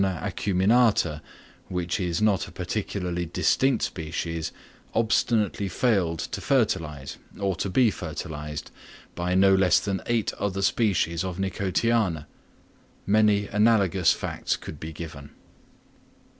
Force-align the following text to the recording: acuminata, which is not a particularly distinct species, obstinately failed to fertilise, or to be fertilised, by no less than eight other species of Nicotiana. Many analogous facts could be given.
acuminata, 0.03 1.21
which 1.69 1.99
is 1.99 2.23
not 2.23 2.47
a 2.47 2.51
particularly 2.51 3.23
distinct 3.27 3.83
species, 3.83 4.51
obstinately 4.95 5.67
failed 5.69 6.17
to 6.17 6.41
fertilise, 6.41 7.19
or 7.39 7.55
to 7.55 7.69
be 7.69 7.91
fertilised, 7.91 8.71
by 9.13 9.35
no 9.35 9.53
less 9.53 9.79
than 9.79 10.01
eight 10.07 10.33
other 10.39 10.63
species 10.63 11.23
of 11.23 11.37
Nicotiana. 11.37 12.25
Many 13.05 13.45
analogous 13.49 14.11
facts 14.11 14.55
could 14.57 14.79
be 14.79 14.91
given. 14.91 15.29